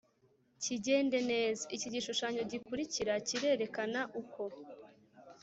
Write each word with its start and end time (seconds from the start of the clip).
kigende 0.63 1.17
neza. 1.31 1.63
Iki 1.75 1.87
gishushanyo 1.93 2.41
gikurikira 2.51 3.13
kirerekana 3.27 4.01
uko 4.21 4.43